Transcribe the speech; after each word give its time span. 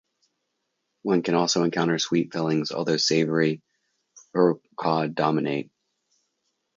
One 1.03 1.21
can 1.21 1.35
also 1.35 1.61
encounter 1.61 1.99
sweet 1.99 2.33
fillings, 2.33 2.71
although 2.71 2.97
savory 2.97 3.61
"pirukad" 4.33 4.57
predominate. 4.79 5.69